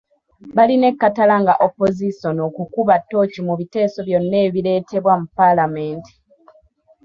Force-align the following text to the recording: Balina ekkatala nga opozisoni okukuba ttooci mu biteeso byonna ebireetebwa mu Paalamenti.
Balina 0.55 0.85
ekkatala 0.91 1.35
nga 1.41 1.53
opozisoni 1.65 2.41
okukuba 2.49 2.93
ttooci 3.01 3.39
mu 3.47 3.53
biteeso 3.59 3.99
byonna 4.07 4.37
ebireetebwa 4.47 5.13
mu 5.21 5.27
Paalamenti. 5.37 6.13